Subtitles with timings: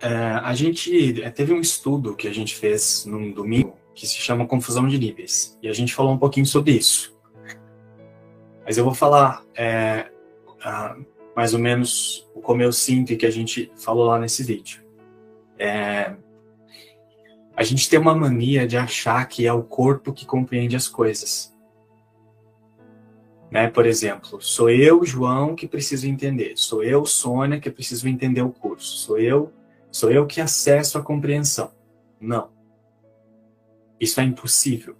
[0.00, 0.08] é,
[0.42, 4.46] a gente é, teve um estudo que a gente fez num domingo que se chama
[4.46, 5.58] Confusão de Níveis.
[5.60, 7.16] E a gente falou um pouquinho sobre isso.
[8.64, 10.10] Mas eu vou falar é,
[11.34, 14.82] mais ou menos como eu sinto que a gente falou lá nesse vídeo.
[15.58, 16.14] É,
[17.56, 21.52] a gente tem uma mania de achar que é o corpo que compreende as coisas.
[23.50, 23.68] Né?
[23.68, 26.52] Por exemplo, sou eu, João, que preciso entender.
[26.54, 28.98] Sou eu, Sônia, que preciso entender o curso.
[28.98, 29.52] Sou eu,
[29.90, 31.72] sou eu que acesso a compreensão.
[32.20, 32.50] Não.
[34.00, 34.96] Isso é impossível.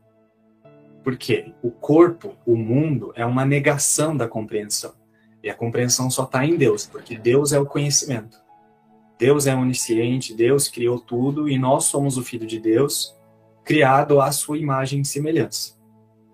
[1.05, 4.95] Porque o corpo, o mundo, é uma negação da compreensão.
[5.43, 8.38] E a compreensão só está em Deus, porque Deus é o conhecimento.
[9.19, 13.16] Deus é onisciente, Deus criou tudo e nós somos o Filho de Deus,
[13.65, 15.77] criado à sua imagem e semelhança.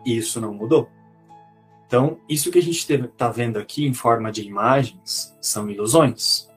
[0.04, 0.88] E isso não mudou.
[1.86, 6.50] Então, isso que a gente está vendo aqui em forma de imagens são ilusões.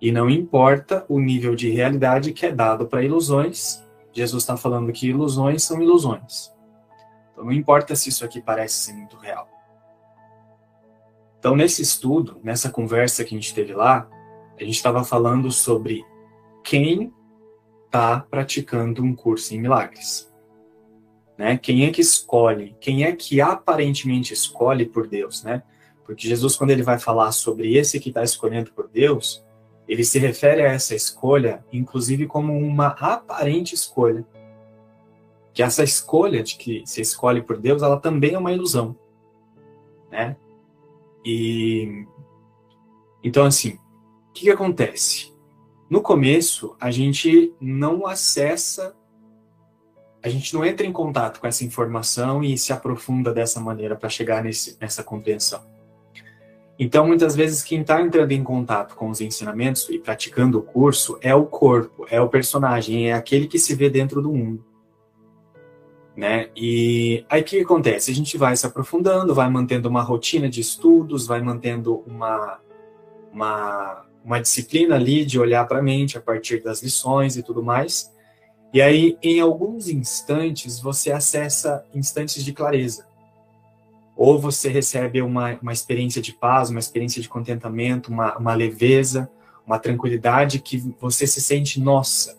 [0.00, 4.92] E não importa o nível de realidade que é dado para ilusões, Jesus está falando
[4.92, 6.52] que ilusões são ilusões.
[7.32, 9.48] Então, não importa se isso aqui parece ser muito real.
[11.38, 14.08] Então, nesse estudo, nessa conversa que a gente teve lá,
[14.58, 16.04] a gente estava falando sobre
[16.64, 17.12] quem
[17.86, 20.32] está praticando um curso em milagres.
[21.36, 21.56] Né?
[21.56, 22.76] Quem é que escolhe?
[22.80, 25.62] Quem é que aparentemente escolhe por Deus, né?
[26.04, 29.44] Porque Jesus, quando ele vai falar sobre esse que está escolhendo por Deus,
[29.88, 34.24] ele se refere a essa escolha, inclusive, como uma aparente escolha.
[35.54, 38.94] Que essa escolha de que se escolhe por Deus, ela também é uma ilusão,
[40.10, 40.36] né?
[41.24, 42.06] E
[43.24, 43.78] então assim,
[44.28, 45.34] o que, que acontece?
[45.90, 48.94] No começo, a gente não acessa,
[50.22, 54.10] a gente não entra em contato com essa informação e se aprofunda dessa maneira para
[54.10, 55.77] chegar nesse, nessa compreensão.
[56.78, 61.18] Então, muitas vezes, quem está entrando em contato com os ensinamentos e praticando o curso
[61.20, 64.64] é o corpo, é o personagem, é aquele que se vê dentro do mundo.
[66.16, 66.50] Né?
[66.56, 68.10] E aí o que acontece?
[68.10, 72.60] A gente vai se aprofundando, vai mantendo uma rotina de estudos, vai mantendo uma,
[73.32, 77.62] uma, uma disciplina ali de olhar para a mente a partir das lições e tudo
[77.62, 78.12] mais.
[78.72, 83.08] E aí, em alguns instantes, você acessa instantes de clareza
[84.18, 89.30] ou você recebe uma, uma experiência de paz, uma experiência de contentamento, uma, uma leveza,
[89.64, 92.36] uma tranquilidade que você se sente, nossa,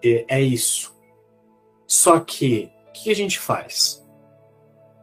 [0.00, 0.94] é, é isso.
[1.88, 4.06] Só que, o que a gente faz?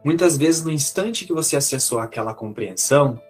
[0.02, 3.20] Muitas vezes, no instante que você acessou aquela compreensão,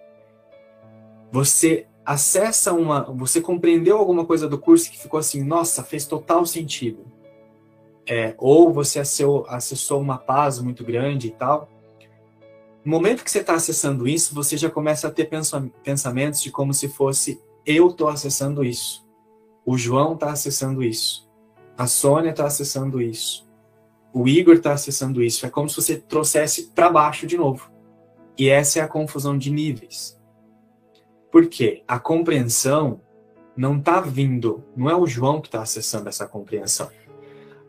[1.29, 3.03] você acessa uma.
[3.15, 7.05] Você compreendeu alguma coisa do curso que ficou assim, nossa, fez total sentido.
[8.07, 11.69] É, ou você acessou, acessou uma paz muito grande e tal,
[12.83, 15.29] no momento que você está acessando isso, você já começa a ter
[15.83, 19.05] pensamentos de como se fosse eu estou acessando isso.
[19.63, 21.29] O João está acessando isso.
[21.77, 23.47] A Sônia está acessando isso.
[24.11, 25.45] O Igor está acessando isso.
[25.45, 27.71] É como se você trouxesse para baixo de novo.
[28.37, 30.19] E essa é a confusão de níveis.
[31.31, 31.83] Por quê?
[31.87, 32.99] A compreensão
[33.55, 36.89] não está vindo, não é o João que está acessando essa compreensão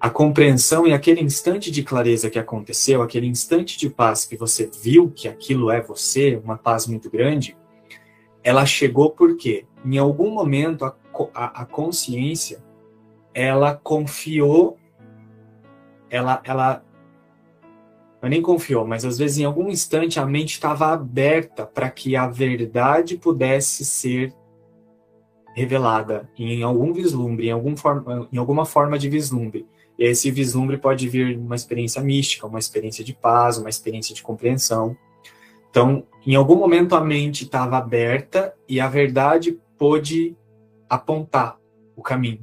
[0.03, 4.69] a compreensão e aquele instante de clareza que aconteceu, aquele instante de paz que você
[4.83, 7.57] viu que aquilo é você, uma paz muito grande,
[8.43, 10.97] ela chegou porque em algum momento a,
[11.33, 12.65] a, a consciência
[13.33, 14.77] ela confiou,
[16.11, 16.85] ela, ela
[18.21, 22.17] não nem confiou, mas às vezes em algum instante a mente estava aberta para que
[22.17, 24.35] a verdade pudesse ser
[25.55, 29.65] revelada em algum vislumbre, em, algum forma, em alguma forma de vislumbre.
[29.99, 34.97] Esse vislumbre pode vir uma experiência mística, uma experiência de paz, uma experiência de compreensão.
[35.71, 40.37] Então, em algum momento a mente estava aberta e a verdade pôde
[40.89, 41.59] apontar
[41.97, 42.41] o caminho.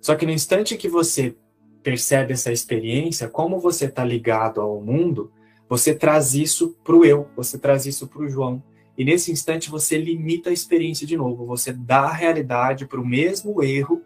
[0.00, 1.34] Só que no instante que você
[1.82, 5.32] percebe essa experiência, como você está ligado ao mundo,
[5.68, 8.62] você traz isso para o eu, você traz isso para o João.
[8.96, 13.06] E nesse instante você limita a experiência de novo, você dá a realidade para o
[13.06, 14.02] mesmo erro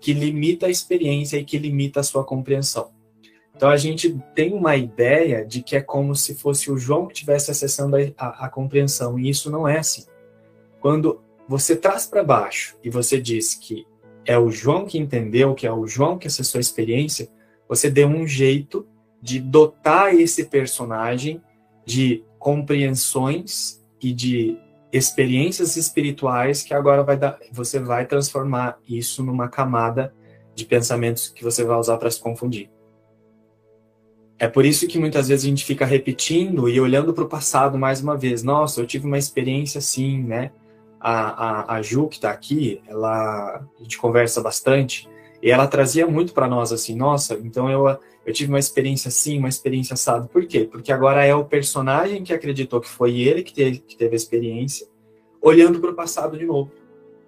[0.00, 2.90] que limita a experiência e que limita a sua compreensão.
[3.54, 7.14] Então a gente tem uma ideia de que é como se fosse o João que
[7.14, 10.04] estivesse acessando a, a, a compreensão, e isso não é assim.
[10.80, 13.86] Quando você traz para baixo e você diz que
[14.26, 17.28] é o João que entendeu, que é o João que acessou a experiência,
[17.68, 18.86] você deu um jeito
[19.22, 21.40] de dotar esse personagem
[21.84, 24.58] de compreensões e de
[24.92, 30.14] experiências espirituais que agora vai dar, você vai transformar isso numa camada
[30.54, 32.70] de pensamentos que você vai usar para se confundir.
[34.38, 37.78] É por isso que muitas vezes a gente fica repetindo e olhando para o passado
[37.78, 38.42] mais uma vez.
[38.42, 40.50] Nossa, eu tive uma experiência assim, né?
[41.00, 45.08] a, a, a Ju, que está aqui, ela, a gente conversa bastante,
[45.42, 49.38] e ela trazia muito para nós assim, nossa, então eu, eu tive uma experiência assim,
[49.38, 50.26] uma experiência assada.
[50.26, 50.64] Por quê?
[50.64, 54.16] Porque agora é o personagem que acreditou que foi ele que teve, que teve a
[54.16, 54.88] experiência,
[55.40, 56.72] olhando para o passado de novo.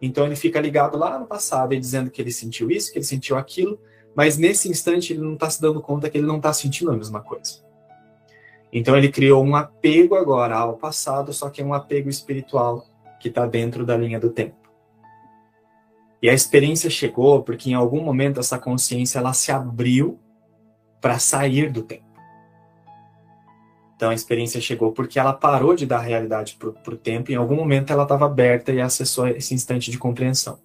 [0.03, 3.05] Então ele fica ligado lá no passado e dizendo que ele sentiu isso, que ele
[3.05, 3.79] sentiu aquilo,
[4.13, 6.97] mas nesse instante ele não está se dando conta que ele não está sentindo a
[6.97, 7.63] mesma coisa.
[8.73, 12.85] Então ele criou um apego agora ao passado, só que é um apego espiritual
[13.21, 14.57] que está dentro da linha do tempo.
[16.21, 20.19] E a experiência chegou porque em algum momento essa consciência ela se abriu
[21.01, 22.09] para sair do tempo.
[23.97, 27.37] Então a experiência chegou porque ela parou de dar realidade para o tempo, e em
[27.37, 30.61] algum momento ela estava aberta e acessou esse instante de compreensão.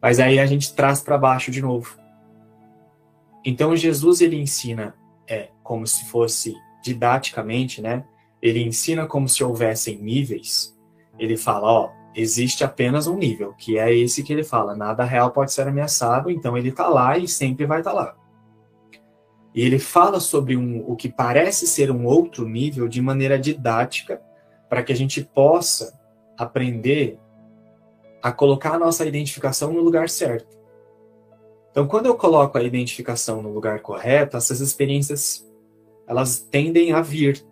[0.00, 1.96] Mas aí a gente traz para baixo de novo.
[3.44, 4.94] Então Jesus ele ensina
[5.28, 8.04] é como se fosse didaticamente, né?
[8.40, 10.76] Ele ensina como se houvessem níveis.
[11.18, 15.30] Ele fala, ó, existe apenas um nível, que é esse que ele fala, nada real
[15.30, 18.21] pode ser ameaçado, então ele está lá e sempre vai estar tá lá.
[19.54, 24.22] E ele fala sobre um, o que parece ser um outro nível de maneira didática,
[24.68, 25.98] para que a gente possa
[26.38, 27.18] aprender
[28.22, 30.56] a colocar a nossa identificação no lugar certo.
[31.70, 35.46] Então, quando eu coloco a identificação no lugar correto, essas experiências
[36.06, 37.44] elas tendem a vir.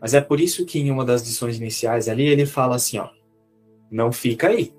[0.00, 3.08] Mas é por isso que em uma das lições iniciais ali ele fala assim, ó,
[3.90, 4.74] não fica aí.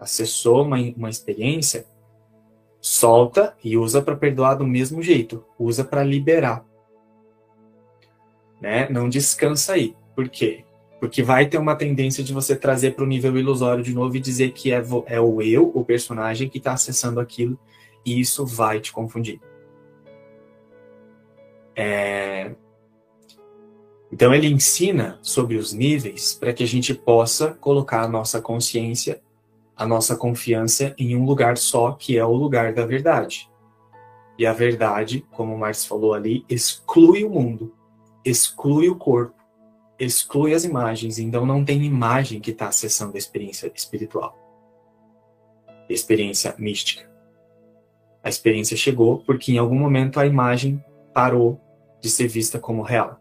[0.00, 1.86] Acessou uma, uma experiência,
[2.82, 6.64] solta e usa para perdoar do mesmo jeito, usa para liberar.
[8.60, 8.88] Né?
[8.90, 9.94] Não descansa aí.
[10.16, 10.64] Por quê?
[10.98, 14.20] Porque vai ter uma tendência de você trazer para o nível ilusório de novo e
[14.20, 17.58] dizer que é, é o eu, o personagem, que está acessando aquilo,
[18.04, 19.40] e isso vai te confundir.
[21.74, 22.52] É,
[24.12, 29.22] então ele ensina sobre os níveis para que a gente possa colocar a nossa consciência,
[29.82, 33.50] a nossa confiança em um lugar só, que é o lugar da verdade.
[34.38, 37.74] E a verdade, como o Marx falou ali, exclui o mundo,
[38.24, 39.34] exclui o corpo,
[39.98, 44.38] exclui as imagens, então não tem imagem que está acessando a experiência espiritual,
[45.88, 47.10] experiência mística.
[48.22, 50.82] A experiência chegou porque em algum momento a imagem
[51.12, 51.60] parou
[52.00, 53.20] de ser vista como real.